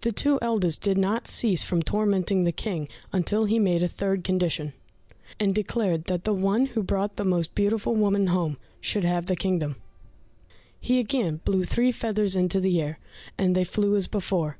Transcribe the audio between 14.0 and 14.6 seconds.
before.